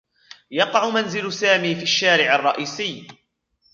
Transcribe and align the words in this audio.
يقع 0.51 0.89
منزل 0.89 1.33
سامي 1.33 1.75
في 1.75 1.83
الشارع 1.83 2.35
الرئيسي. 2.35 3.07